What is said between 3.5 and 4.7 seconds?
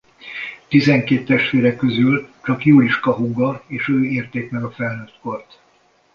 és ő érték meg